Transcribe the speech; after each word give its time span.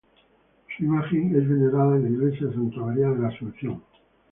Su 0.75 0.83
imagen 0.83 1.27
es 1.39 1.47
venerada 1.47 1.95
en 1.95 2.01
la 2.01 2.09
Iglesia 2.09 2.47
de 2.47 2.53
Santa 2.55 2.77
María 2.77 3.09
de 3.09 3.19
la 3.19 3.27
Asunción. 3.27 3.83